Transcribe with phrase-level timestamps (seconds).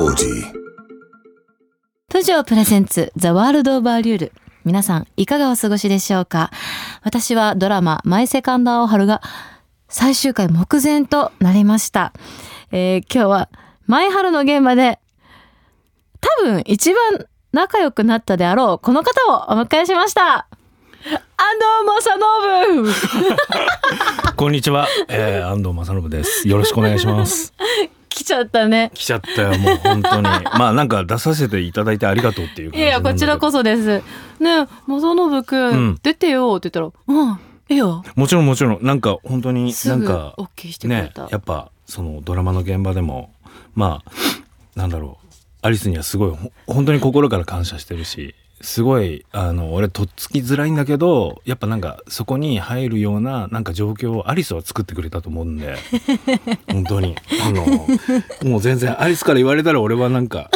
[0.00, 0.46] Audi.
[2.08, 4.32] プジョープレゼンツザワールドオブアリュール
[4.64, 6.50] 皆さんいかがお過ごしでしょうか？
[7.02, 9.20] 私はドラママイセカンドアオハルが
[9.90, 12.14] 最終回目前となりました、
[12.72, 13.48] えー今日は
[13.86, 15.00] マイハルの現場で
[16.22, 20.46] 多分一番仲良くなったであろうこの方をお迎えしました
[21.36, 26.48] 安藤正信 こんにちは、えー、安藤正信です。
[26.48, 27.52] よろしくお願いします。
[28.20, 28.90] 来ちゃったね。
[28.94, 30.22] 来ちゃったよ、もう本当に。
[30.58, 33.58] まあなんか出させていただいてありがとうっていう感じいやいやこちらこそ。
[33.58, 34.02] そです。
[34.38, 35.98] ねえ正信くん、うん。
[36.02, 38.04] 出てよって言ったらうんいいよ。
[38.14, 43.32] もちろんもちろん、なんか本当になんか OK してくれねた、やっぱそのドラマの現場でも、
[43.74, 44.10] まあ、
[44.78, 45.26] なんだろう、
[45.62, 55.76] アリスにはすごいほ本当に心から感謝してるし、すごいあの俺とっつきづらいんだけどやっぱなんかそこに入るようななんか状況をアリスは作ってくれたと思うんで。
[56.70, 57.16] 本当に。
[57.42, 57.64] あの
[58.50, 60.50] もう全然アリスから言われたら俺はなんか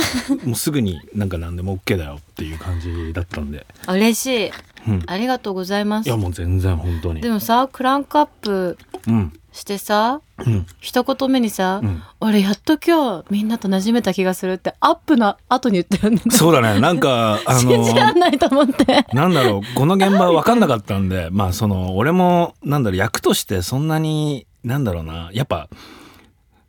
[0.45, 4.51] もうすぐになんか何でも OK だよっていう感じだったんで、嬉しい
[4.87, 6.07] うん、ありがとうございます。
[6.07, 7.21] いやもう全然本当に。
[7.21, 9.33] でもさクランクアップうん。
[9.53, 10.67] してさうん。
[10.81, 12.03] 一言目にさ、うん。
[12.21, 16.23] 俺やっと今日みんなと馴染めた気がするってアップの後に言ってるんだ。
[16.23, 16.81] けどそうだね。
[16.81, 19.07] なんか あ信じらのんないと思って。
[19.13, 19.75] なんだろう。
[19.75, 25.31] この現場分かんなかったんで まあその俺もなんだろう役としてそんなになんだろうな。
[25.33, 25.69] やっぱ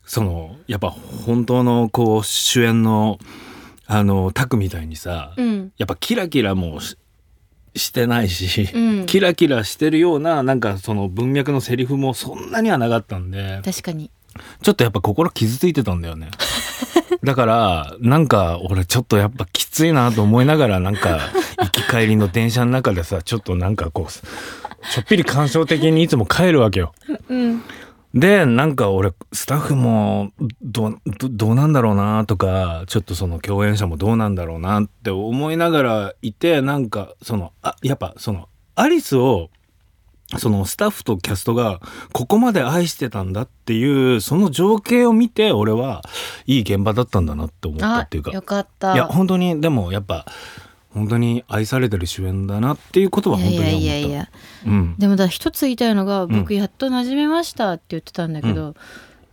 [0.06, 0.94] そのやっぱ
[1.26, 3.18] 本当のこう主演の
[3.88, 5.72] あのタクみたいにさ、うん。
[5.78, 6.97] やっぱキラキラもし
[7.75, 14.09] してないし、うんキラキラしてるようななんかその文脈のセリフもそんなにはなかったんで確かに
[14.62, 16.30] ちょっとやっぱ心傷ついてたんだよね。
[17.24, 21.19] だからなんか俺ちょっとやっぱきついなと思いながらなんか
[21.59, 26.94] 行き帰りの電車の中でさちょっとなんかこうちょっぴり感傷的にいつも帰るわけよ。
[27.30, 27.64] うん
[28.16, 30.31] でなんか俺スタッフも
[30.62, 39.50] どうどどうなんだろうなとかちょっとその共演者もどうなんだろうなって思いながらいてなんかそのあやっぱそのアリスを
[40.38, 41.81] そのスタッフとキャストが
[42.14, 46.02] ここまで愛してたんだっていうその情景を見て俺は
[46.47, 48.32] いい現場だったんだなって思ったあっていうか。
[48.32, 48.94] よかった。
[48.96, 50.26] いや本当にでもやっぱ
[50.96, 53.76] 本当に愛されてる主演だなっていうことはい本当に思った。
[53.76, 54.30] やいやいやいや。
[54.66, 54.96] うん。
[54.98, 56.30] でもだ一つ言いたいのがん。
[56.30, 58.76] 僕やっと馴染めましたって言ってたんだけど、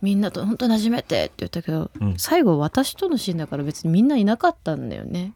[0.01, 2.15] みんなと本当馴染めてって言ったけど、うん。
[2.17, 5.31] 最後私とのシーンだから別にみんないなかったんだよね。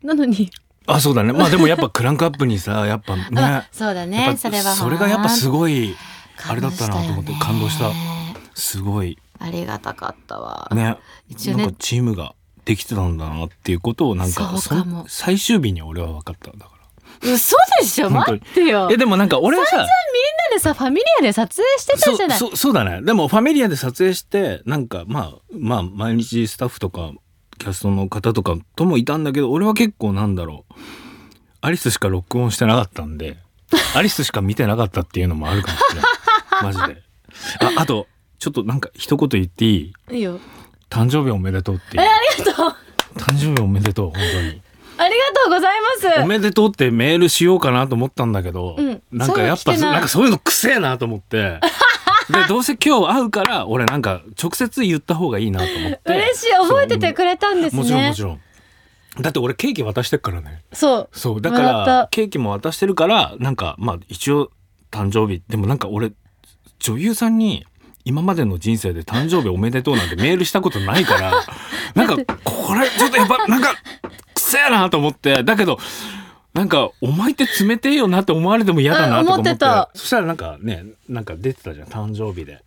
[0.00, 0.48] なのに。
[0.86, 1.32] あそうだね。
[1.32, 3.24] まあでもやっぱクランクアップにさ やっぱね。
[3.34, 5.96] あそうだやねそれはそれがやっぱすごごい
[6.48, 7.90] あれだったなと思って感動した。
[8.54, 9.18] すごい。
[9.40, 10.96] ありがたかったわ、ね。
[11.28, 11.62] 一応ね。
[11.64, 14.54] なんかチームができてたんだなっていうことをなんか
[15.08, 16.70] 最終日に俺は分かっただか
[17.22, 18.10] 嘘でしょ？
[18.10, 18.86] 待ってよ。
[18.88, 19.88] らえでもなんか俺はさみんな
[20.52, 22.38] でさファミリアで撮影してたそじゃない。
[22.38, 23.00] そそうだね。
[23.02, 27.12] でもファミリアで撮影してなんかまあまあ毎日スタッフとか
[27.58, 30.74] キャストの方とかともいたんだけど俺は結構なんだろう。
[31.60, 33.38] アリスしか録音してなかったんで
[33.96, 36.64] アリスしか見てなかったっていうのもあるかもしれない。
[36.64, 37.02] マジで。
[37.60, 38.06] ああと
[38.38, 39.68] ちょっとなんか一言言ってい
[40.10, 40.16] い？
[40.16, 40.40] いいよ。
[40.90, 42.02] 誕生日おめでとうっていう。
[42.02, 42.76] えありがとう
[43.18, 44.60] 誕生日おめでとう本当に。
[44.96, 46.22] ありがとうございます。
[46.22, 49.02] おめでとうってメールしようかなと思ったんだけど、うん。
[49.10, 49.90] なんかやっぱそういうの来てな。
[49.90, 51.60] いなんかそういうのくせえなと思って。
[52.30, 56.00] でどうせ今日会うから俺なんか直接言った方がいいなと思って。
[56.06, 56.52] 嬉しい。
[56.52, 57.82] 覚えててくれたんですね。
[57.82, 58.40] もちろんもちろん。
[59.20, 60.62] だって俺ケーキ渡してっからね。
[60.72, 61.08] そう。
[61.12, 61.40] そう。
[61.40, 61.90] だかもらった。
[62.02, 64.50] らケーキも渡してるからなんかまあ一応
[64.90, 65.42] 誕生日。
[65.48, 66.12] でもなんか俺
[66.78, 67.66] 女優さんに
[68.04, 71.32] 今までの人生で誕生日おめでとうなんてメールしたことないから
[71.94, 73.74] なんかこれちょっとやっぱなんか
[74.34, 75.78] くせえなと思ってだけど
[76.52, 79.56] なんかお前って冷てえよなって思われても嫌だなとか思って。
[79.56, 79.90] た。
[79.94, 82.62] そしたらなんかねなんか出てたじゃん誕生日で。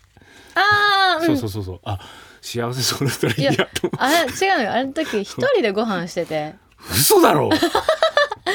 [0.56, 1.38] ああ、そううん。
[1.38, 1.98] そうそうそうあ
[2.42, 4.74] 幸せそうだったらいいいややと思あれ違うのよ。
[4.74, 6.56] あの時一人でご飯してて。
[6.90, 7.50] う嘘だろ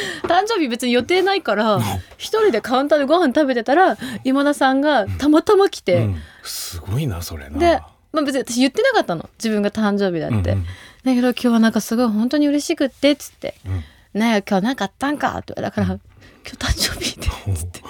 [0.24, 1.80] 誕生日別に予定ないから
[2.16, 6.22] 一人でカウンターでご飯食べてたら今田さんがたまたま来て、うん。
[6.42, 7.58] すごいなそれな。
[7.58, 7.80] で、
[8.12, 9.28] まあ、別に私言ってなかったの。
[9.38, 10.66] 自分が誕生日だって、うんうん。
[11.04, 13.54] だけど今日はなんかすごい本当に嬉しくってっつって。
[13.66, 13.84] うん
[14.14, 15.98] 「ねえ今日なんかあったんか?」ってだから「今
[16.44, 17.80] 日誕生日で」つって。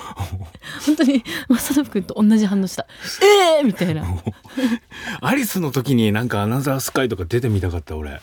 [0.87, 2.87] 本当に正信君と同じ反応した
[3.23, 4.05] 「え えー!」みたいな。
[5.21, 8.21] アリスの時になんかアナザースカイとか出てみたかった俺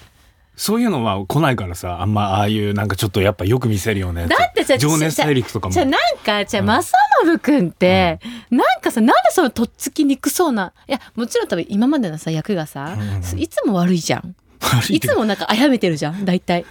[0.59, 5.73] そういうのは来ないからさあんまああいうなんかちょっとやっぱよく見せるよねだってさ情熱大陸とかも。
[5.73, 8.19] じゃあなんかじゃあ正信君って、
[8.51, 13.01] なんかさなんでそのとっつきにくそうないやもちろん多分今までのさ役がさ、うん。
[13.01, 14.35] うんいつも悪いじゃん。
[14.89, 16.65] いつもなんか殺めてるじゃん大体。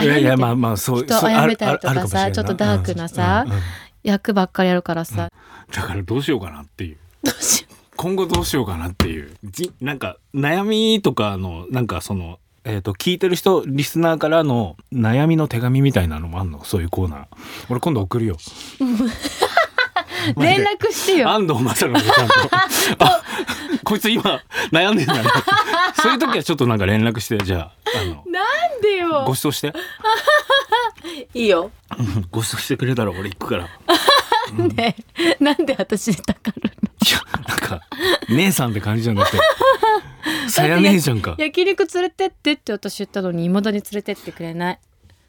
[0.00, 3.62] いやいやまああまあそう人をそう殺めたりとかさちょっとダークなさうんうんうん。
[4.04, 5.30] 役ばっかりやるからさ、
[5.70, 6.96] だからどうしようかなっていう。
[7.22, 9.36] どうしよ今後どうしようかなっていう。
[9.44, 16.64] じなんか悩みとかのなんかそのえー、と聞いてる人リスナーからの悩みの手紙みたいなのもあんの？
[16.64, 17.26] そういうコーナー。
[17.68, 18.36] 俺今度送るよ。
[20.36, 21.28] う 連絡してよ。
[21.30, 22.34] 安藤正信さんと。
[23.04, 23.22] あ
[23.84, 24.40] こいつ今
[24.72, 25.30] 悩んでんだな
[26.00, 28.40] そういう時はちょっとなんか連絡してじゃああのな
[28.78, 29.24] んでよ。
[29.26, 29.72] ご馳走して。
[31.34, 31.70] いいよ。
[31.98, 33.64] うんご馳走してくれたら俺行くから。
[33.64, 33.68] い
[34.74, 35.36] ねえ。
[35.44, 36.90] なんで私にたかるの？
[37.12, 37.80] やなんか
[38.30, 39.38] 姉さんって感じじゃなくて
[40.48, 41.34] さや姉ちゃんか。
[41.38, 44.78] 焼肉連れてってって私言ったのに未だに連れてってくれない。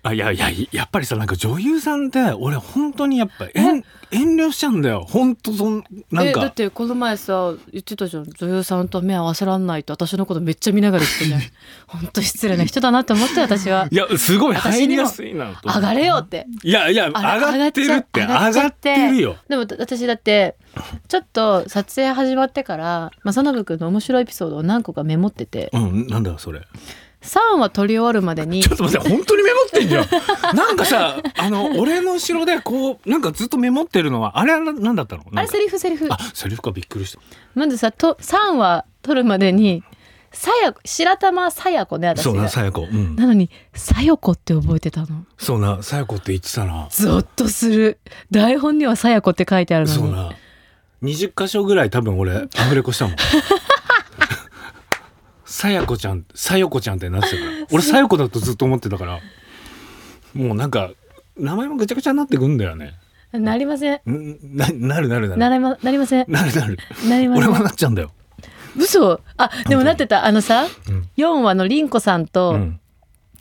[0.07, 5.03] あいやいややっぱりさなんか女優さんって俺本当にやっぱ遠遠慮しちゃうんだよ。
[5.09, 8.25] 本当そんなんえだっかてこの前さ言ってたじゃん。
[8.31, 11.51] 女優さんと目合わせらんないと私のことめっちゃ見ながら言ってね
[11.87, 13.87] 本当失礼な人だなって思ったよ私は。
[13.89, 16.45] いやすごい入りやすいなと上がれよって。
[16.63, 18.21] いやいや上あがってるって。
[18.21, 19.37] 上がってるよ。
[19.49, 20.55] でも私だって
[21.07, 25.69] ちょっと撮影始まってから正信君の面白いエピソードを何個かメモってて。
[25.73, 26.61] うんなんだよそれ。
[27.21, 28.61] 3話撮り終わるまでに。
[28.61, 30.55] ちょっと待って本当にメモってんじゃん。
[30.55, 35.23] なんかさあの俺の後ろでこうなんかずっとメモってるのはあれはななんだったの？
[35.33, 36.07] あれセリフセリフ。
[36.11, 37.19] あセリフかびっくりした。
[37.55, 39.83] まずさと3話撮るまでに
[40.31, 43.15] さや白玉さや子ね私そうながさや子うん。
[43.15, 45.25] なのにさよ子って覚えてたの。
[45.37, 46.89] そうなさや子って言ってたな。
[46.91, 47.97] ゾッとする。
[48.29, 49.99] 台本にはさや子って書いてあるのに。
[49.99, 50.31] そうな
[51.05, 53.15] 20箇所ぐらい多分俺アフレコしたもん。
[55.45, 57.51] さやこちゃんさよこちゃんってなってたから。
[57.71, 59.19] 俺さよこだとずっと思ってたから。
[60.33, 60.91] もうなんか
[61.37, 62.95] 名前もぐちゃぐちゃになってくんだよね。
[63.31, 63.99] なりません。
[64.07, 65.37] んななるなるなる。
[65.37, 66.25] なりまなりません。
[66.27, 66.77] なるなる。
[67.07, 68.11] なりませ俺もんなっちゃうんだよ。
[68.77, 69.21] 嘘。
[69.37, 70.25] あでもなってた。
[70.25, 71.09] あのさうん。
[71.17, 72.79] 4話の凛子さんと、うん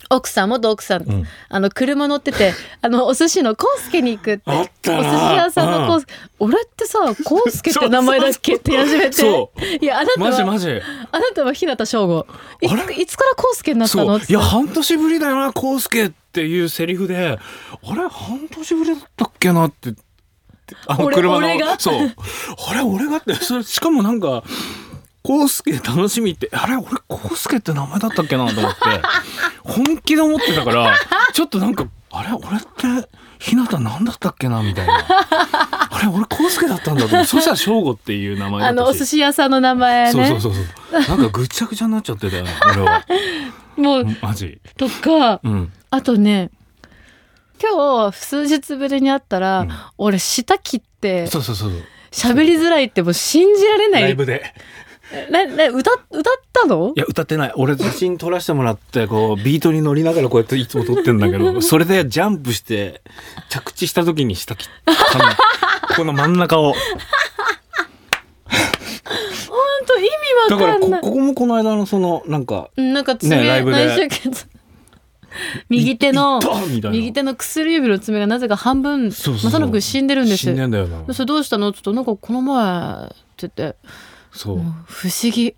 [0.09, 1.27] 奥さん元奥さん、うん。
[1.49, 9.13] あの車乗ってて あのお寿司のコウスケに行くってお寿司屋さんのコウスケ、俺ってさコウスケって名前だっけって言い始めて。
[9.13, 10.69] そいやあなたはマジマジ。
[11.11, 12.25] あなたは日向翔吾。
[12.61, 12.93] いあれ？
[13.01, 14.17] いつからコウスケになったの？
[14.17, 17.39] っていや半年ぶりだよなコウスケっていうセリフで。
[17.83, 18.07] あれ？
[18.09, 19.93] 半年ぶりだったっけなって。
[20.87, 21.73] あの俺車俺が？
[21.73, 21.95] のそう。
[22.69, 22.81] あれ？
[22.81, 24.43] 俺がってそれしかもなんか
[25.21, 26.75] コウスケ楽しみってあれ？
[26.75, 28.79] 俺コウスケって名前だったっけなと思って
[29.65, 30.95] 本気で思ってたから
[31.33, 32.29] ちょっとなんかあれ？
[32.31, 33.09] 俺って
[33.39, 34.61] 日向なんだったっけな？
[34.61, 35.05] みたいな。
[35.09, 36.07] あれ？
[36.07, 40.11] 俺コウスケだったんだとそしたら翔吾っていう名前あのお寿司屋さんの名前ね。
[40.11, 41.17] そうそうそうそう。
[41.17, 43.05] なんかぐちゃぐちゃになっちゃってたよね俺は。
[43.75, 44.59] もうマジ。
[44.77, 45.73] とかうん。
[45.89, 46.51] あとね
[47.61, 49.69] 今日数日ぶりに会ったら、うん。
[49.97, 51.71] 俺舌切ってそうそうそう。
[52.11, 54.03] 喋りづらいってもう信じられない。
[54.03, 54.53] ライブで
[55.29, 56.93] なな歌歌ったの？
[56.95, 57.53] いや歌ってない。
[57.55, 63.01] 俺写真撮らせてもらってこうビートに乗りながらこうやっていつも撮ってんだけど それでジャンプして
[63.49, 65.25] 着地した時に下切ったの
[65.95, 66.73] この真ん中を。
[66.73, 66.81] 本
[69.87, 70.09] 当意味
[70.49, 71.01] だからこわかんない。
[71.01, 74.09] ここもこの間のそのなんかうんなんか爪、ねライブで。
[75.67, 76.39] 右手の
[76.91, 80.37] 右手の薬指の爪がなぜか半分正信君死んでるんです。
[80.37, 81.03] 死んでんだよな。
[81.03, 81.69] でそれどうしたの？
[81.69, 83.75] って言ったらなんかこの前って言って
[84.35, 84.57] そう。
[84.85, 85.55] 不思議。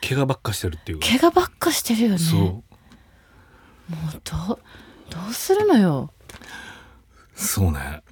[0.00, 1.06] 怪我ばっかしてるっていうか。
[1.06, 2.18] 怪我ばっかしてるよね。
[2.18, 2.40] そう。
[2.40, 2.62] もう
[4.48, 4.58] どう
[5.10, 6.12] どうするのよ。
[7.34, 8.02] そうね。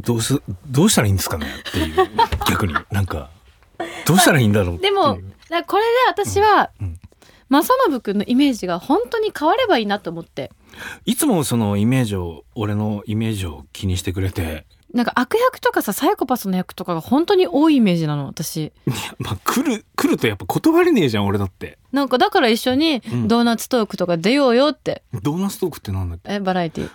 [0.00, 1.46] どうどうすどうしたらいいんですかね？
[1.46, 2.08] っていう。
[2.48, 2.74] 逆に。
[2.90, 3.30] なんか
[4.06, 4.76] どうしたらいいんだろう？
[4.76, 4.94] っていう。
[4.94, 5.14] でも
[5.66, 6.86] これで私は、うん。
[6.86, 6.98] うん。
[7.50, 10.52] 正信君のイメージが本当に変わればいいなと思って。
[11.04, 18.56] いつもそのイメージを俺のイメージを気にしてくれてなんか悪役とかさサイコパスの役とかが本当に多いイメージなの私。
[18.56, 21.78] い やまあ来る来るとやっぱ断れねえじゃん俺だって。
[21.92, 23.28] なんかだから一緒にうん。
[23.28, 26.32] ドーナツトークとか出ようよって、ドーナツトークってなんだっけ？
[26.34, 26.90] えバラエティ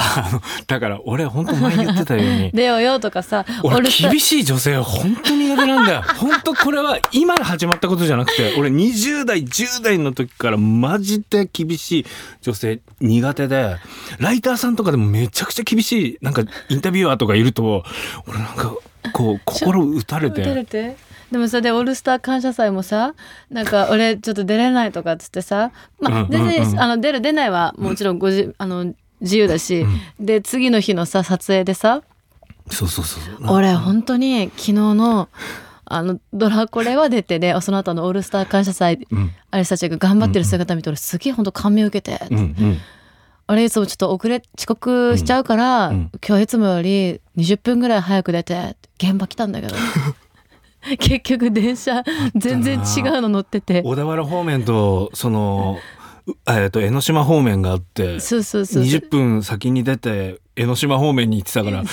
[0.00, 2.50] あのだから俺本当前言ってたように。
[2.54, 6.02] 出ようよとかさ俺厳しい女性は本当に苦手なんだよ。
[6.16, 12.06] 本当これは今始まったことじゃなくて俺20代10代の時からマジで厳しい
[12.40, 13.76] 女性苦手で
[14.18, 17.84] ライターさんとかでもめちゃくちゃ厳しいなんかインタビュアーとかいると
[18.26, 18.74] 俺なんか
[19.12, 20.70] こう心打たれ打たれて。
[20.70, 23.14] てでもさでオールスター感謝祭もさ
[23.50, 26.80] なんか俺ちょっと出れないとかっつってさまあうん全然、うんうん。
[26.80, 29.84] あの出る出ないはもちろんごじあの自由だし、
[30.18, 32.02] で次の日のさ撮影でさ
[32.70, 33.54] そうそうそうそう。
[33.54, 35.28] 俺本当に昨日の
[35.84, 39.32] あのドラコレは出てでその後のオールスター感謝祭うん。
[39.50, 42.78] アリスたちが頑張ってる姿見て俺すげえ本当感銘を受けて、うんうん。
[43.48, 45.94] あれいつもちょっと遅れ遅刻しちゃうから、うん。
[45.96, 46.10] うん。
[46.26, 49.74] 今日いつもより20分ぐらい早く出て現場来たんだけど。
[50.98, 52.02] 結局電車
[52.34, 53.82] 全然違うの乗ってて。
[53.82, 55.99] 小田原方面とそのう
[56.48, 61.84] えっと江ノ島方面があってそうそうそう20分先に出て江ノ島方面に行ってたから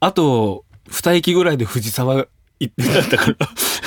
[0.00, 2.26] あと2駅ぐらいで藤沢
[2.60, 3.36] 行ってたから。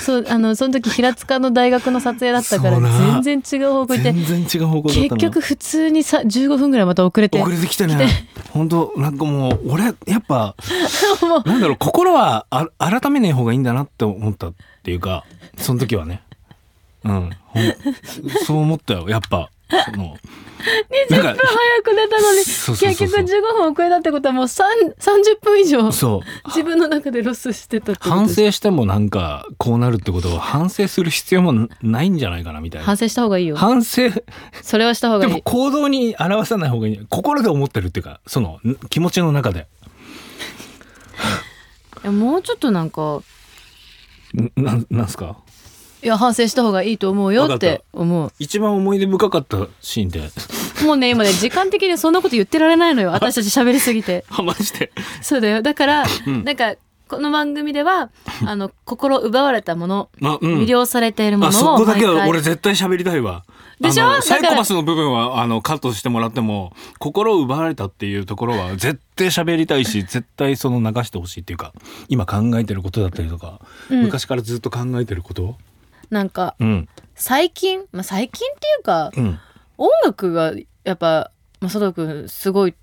[0.02, 2.80] そうあのその時平塚の大学の撮影だったから
[3.22, 7.40] 全然違う方向行って全然違う方向結局普通にさ15分ぐらいまた遅れて。
[7.40, 8.28] 遅れてきてね。
[8.52, 9.96] 本当なんかもう俺やっ
[10.28, 10.56] ぱ
[11.46, 15.24] なんだろう心はあ改めない方がいいんだなって思ったっていうか
[15.58, 16.24] その時はね。
[17.04, 17.30] うん。
[17.46, 17.74] ほん
[18.46, 19.50] そう思ったよやっぱ
[19.86, 20.18] その
[21.10, 24.64] 20分早く出たのに結局15分遅れたってことはもう3
[24.96, 26.48] 30分以上そう。
[26.50, 32.86] 自分の中でロスしてた反省してもなんかこうなるってことは反省する必要もないんじゃないかなみたいな。
[32.86, 33.56] 反省した方がいいよ。
[33.56, 34.04] 反省。
[34.62, 35.30] それはした方がでい。
[35.32, 37.06] いも行動に表さない方がいい。
[37.10, 39.68] 心で思ってるっていうかそのん気持ちの中で。
[42.04, 43.02] いやもうちょっとなんか
[44.36, 45.38] んなんなんすか？
[46.04, 48.32] いや反省した方がいいと思うよって思う。
[48.40, 50.30] 一番思い出深かったシーンで。
[50.86, 53.12] もうね今ね時間的にそんなこと言ってられないのよ。
[53.12, 54.26] 私たち喋りすぎて。
[54.36, 54.92] あマジで？
[55.22, 55.62] そうだよ。
[55.62, 56.44] だから、うん。
[56.44, 56.74] なんか
[57.08, 58.10] この番組では
[58.46, 60.60] あの心奪われたもの、あうん。
[60.62, 63.44] 魅了されているものをあそこだけは俺絶対喋りたいわ。
[63.80, 64.22] でしょ？
[64.22, 71.74] サイコパスの部分はあのカットしてもらっても心を奪われたっていうところは絶対喋りたいし 絶対その流してほしいっていうか
[72.08, 74.04] 今考えてることだったりとか、うん。
[74.04, 75.58] 昔からずっと考えてること
[76.12, 76.90] なんかうん。
[77.16, 79.40] 最近、まあ、最近っていうかうん。
[79.78, 80.54] 音楽が
[80.84, 82.76] やっぱ佐藤君すごい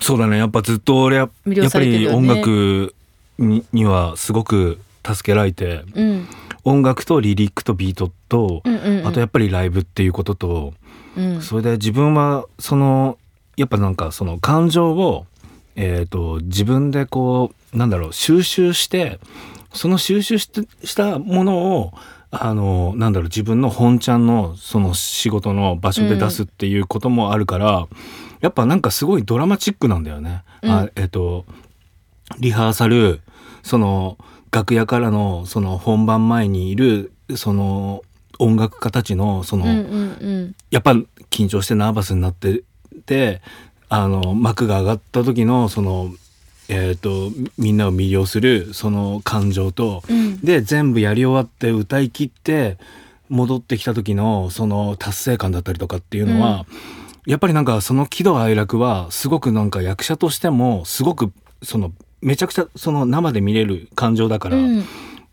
[0.00, 0.36] そうだね。
[0.36, 2.94] やっぱずっと俺や,、魅了やっぱり音楽
[3.38, 6.28] ににはすごく助けられてうん。
[6.64, 9.06] 音楽とリリックとビートと、うんうんうん。
[9.06, 10.74] あとやっぱりライブっていうことと、
[11.16, 11.42] うん。
[11.42, 13.18] それで自分はその
[13.56, 15.26] やっぱなんかその感情を、
[15.76, 19.18] えー、と自分でこうなんだろう収集して
[19.72, 20.48] その収集し
[20.96, 21.92] たものを
[22.30, 27.88] あのなんだろう自分の本ちゃんのその仕事の場所で出すっていうこともあるから、
[28.40, 30.42] やっぱなんかすごいドラマチックなんだよね。
[30.62, 31.46] あうんえっ、と
[32.38, 33.20] リハーサル
[33.62, 34.18] その
[34.50, 38.02] 楽屋からのその本番前にいるその
[38.38, 40.92] 音楽家たちのその、うんうんうんやっぱ
[41.30, 42.62] 緊張してナーバスになって
[43.06, 43.40] て
[43.88, 46.12] あの幕が上がった時のその
[46.68, 50.40] えー、とみんなを魅了するその感情と、うん。
[50.40, 52.78] で全部やり終わって歌い切って
[53.28, 56.66] 戻ってきた時のその達成感だったりとかっていうのは、
[57.26, 61.32] やっぱりなんかその喜怒哀楽はすごくなんか役者としてもすごく
[61.62, 64.84] そのめちゃくちゃその生で見れる感情だから、うん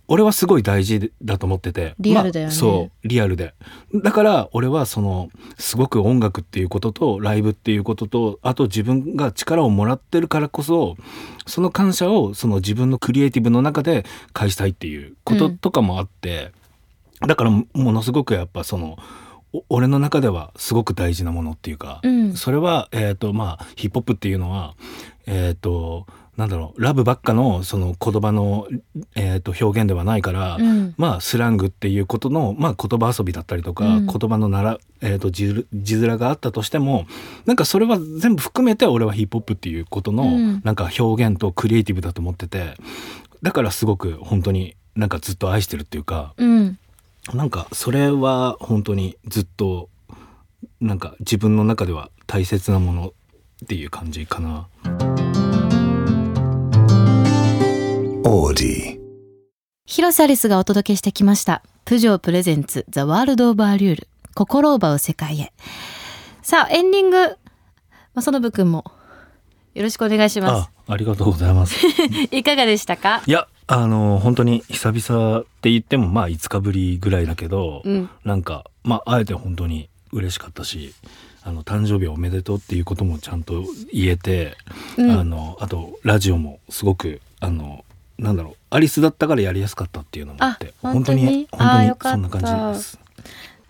[0.08, 1.96] 俺はすごい大事だと思ってて。
[2.00, 2.52] リアルだよね。
[2.52, 3.54] まあそうリアルで。
[3.94, 10.96] だから俺はそのすごく音楽っていうこととライブっていうこととあと自分が力をもらってるからこそ
[11.48, 16.52] その感謝をその自分のクリエイティブの中で返したいっていうこととかもあって、
[17.22, 18.98] だからものすごくやっぱその
[19.54, 22.34] お俺の中ではすごく大事なものっていうか、うん。
[22.36, 24.76] それは、えーとまあ、ヒップホップっていうのは、
[25.26, 26.06] えー、と
[26.38, 28.68] なんだろうラブばっかのその言葉の、
[29.16, 30.94] えー、と表現ではないから、うん。
[30.98, 34.08] まあスラングっていうことの、まあ、言葉遊びだったりとか、うん。
[34.08, 37.06] 言葉のなら、えー、と字字面があったとしても
[37.46, 40.62] なんかそれは全部含めて俺はヒップホップっていうことの、うん。
[40.64, 42.74] なんか表現とクリエイティブだと思ってて
[43.42, 46.78] だからすごく本当になんかずっと愛してるっていうかうん。
[47.34, 49.90] なんかそれは本当にずっと
[50.82, 53.14] なんか自分の中では大切なもの
[53.64, 54.68] っていう感じかな。
[58.36, 59.00] Audi.
[59.86, 61.64] 広瀬アリスがお届けしてきました。
[61.86, 65.54] プジョープレゼンツザワールドオブアリュール心を奪う世界へ。
[66.42, 67.36] さあエンディング、ま
[68.16, 68.84] あ、そのぶくんも
[69.74, 71.76] よろしくお願いしまあありがとうございます。
[71.80, 71.88] す。
[72.36, 73.24] いかがでしたか？
[73.26, 80.94] いやあの本当に久々って言ってもまあ5日ぶりぐらいだけど、うんなんかまああえて本当に嬉しかったし
[81.42, 83.64] あの誕生日おめでとうっていうこともちゃんと
[83.94, 84.58] 言えて、
[84.98, 87.86] うんあのあとラジオもすごくあの
[88.18, 91.48] なんだろうアリスだったからやりやすかったっていうのもあってあ本当に本当に？
[91.52, 93.00] 本当にあーよかったそんな感じです。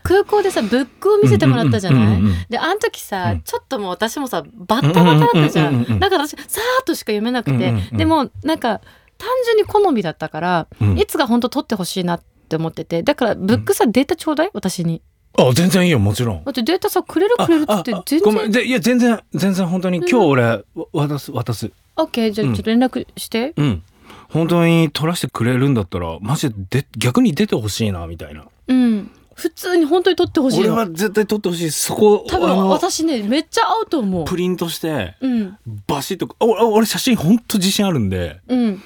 [0.03, 8.81] 空港でさブックを見せてもらったじゃない、であの時さ、うんちょっともう私もさバッタバタだったじゃうんうんうんだから私さーっとしか読めなくて、でもなんか
[9.17, 15.01] 単純に好みだったから、うんいつが本当取ってほしいなって思っててだからブックさ、データちょうだい私に
[15.39, 16.43] あ全然いいよもちろん。
[16.43, 21.71] だってデータさくれるくれるっつって全ごめん然でいや全然全然本当に今日俺わ渡す渡す。
[21.97, 23.83] オッケーじゃあちょっと連絡して、うん。
[24.29, 28.45] 本当に取らせてくれるんだったらマジでで逆に出てほしいなみたいな。
[28.67, 29.11] うん。
[29.35, 31.71] 普通に本当に取ってほしい俺のは絶対取ってほしい。
[31.71, 34.25] そこ多分私ねめっちゃ合うと思う。
[34.25, 35.57] プリントしてうん。
[35.87, 38.81] バシッとおお俺写真本当自信あるんでうん。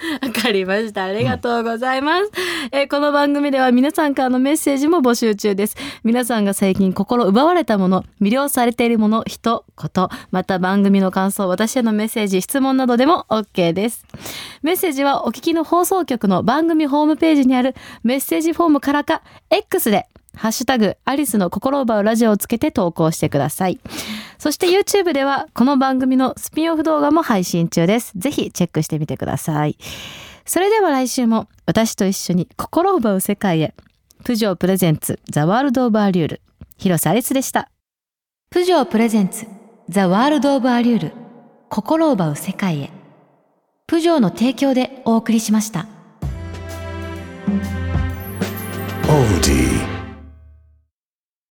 [0.22, 1.04] わかりました。
[1.04, 2.30] ありがとうございます、
[2.72, 5.76] えーこの番組では皆さんからのメッセージも募集中です。
[6.02, 14.04] 皆さんが最近心奪われたもの、魅了されているもの、人、こと、また番組の感想、私へのメッセージ、質問などでも OK です。
[14.62, 23.78] メッセージはお聞きの放送局の番組ホームページにあるメッセージフォームからか X でハッシュタグアリスの心を奪うラジオをつけて投稿してください。
[24.40, 28.12] そして YouTube ではこの番組のスピンオフ動画も配信中です。
[28.16, 29.76] ぜひチェックしてみてください。
[30.46, 33.74] それでは来週も私と一緒に心を奪う世界へ。
[34.24, 36.40] プジョープレゼンツザワールドオブアリュール。
[36.78, 37.68] 広瀬アリスでした。
[38.48, 39.46] プジョープレゼンツ
[39.90, 41.12] ザワールドオブアリュール。
[41.68, 42.90] 心を奪う世界へ。
[43.86, 45.86] プジョーの提供でお送りしました。
[47.46, 49.69] オーディ